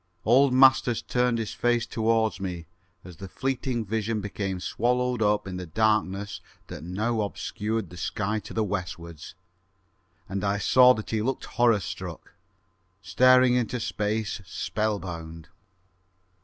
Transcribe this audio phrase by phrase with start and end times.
[0.25, 2.65] Old Masters turned his face towards me
[3.03, 8.39] as the fleeting vision became swallowed up in the darkness that now obscured the sky
[8.39, 9.35] to the westwards,
[10.27, 12.33] and I saw that he looked horror struck,
[12.99, 15.49] staring into space spell bound.